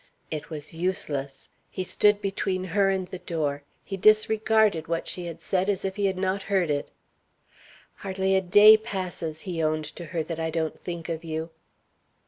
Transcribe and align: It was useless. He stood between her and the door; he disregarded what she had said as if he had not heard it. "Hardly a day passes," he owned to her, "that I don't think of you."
It 0.31 0.49
was 0.49 0.73
useless. 0.73 1.47
He 1.69 1.83
stood 1.83 2.23
between 2.23 2.63
her 2.73 2.89
and 2.89 3.07
the 3.09 3.19
door; 3.19 3.61
he 3.85 3.97
disregarded 3.97 4.87
what 4.87 5.07
she 5.07 5.27
had 5.27 5.41
said 5.41 5.69
as 5.69 5.85
if 5.85 5.95
he 5.95 6.07
had 6.07 6.17
not 6.17 6.41
heard 6.49 6.71
it. 6.71 6.89
"Hardly 7.97 8.35
a 8.35 8.41
day 8.41 8.77
passes," 8.77 9.41
he 9.41 9.61
owned 9.61 9.85
to 9.95 10.05
her, 10.05 10.23
"that 10.23 10.39
I 10.39 10.49
don't 10.49 10.79
think 10.79 11.07
of 11.07 11.23
you." 11.23 11.51